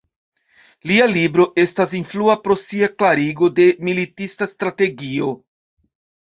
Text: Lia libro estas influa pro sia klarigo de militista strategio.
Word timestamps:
Lia 0.91 1.03
libro 1.11 1.43
estas 1.63 1.93
influa 1.99 2.37
pro 2.47 2.57
sia 2.61 2.89
klarigo 3.03 3.51
de 3.61 3.69
militista 3.91 4.49
strategio. 4.55 5.31